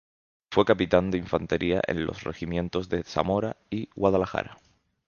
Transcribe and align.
Fue 0.49 0.65
capitán 0.65 1.11
de 1.11 1.19
infantería 1.19 1.79
en 1.85 2.07
los 2.07 2.23
regimientos 2.23 2.89
de 2.89 3.03
Zamora 3.03 3.57
y 3.69 3.91
Guadalajara. 3.95 4.57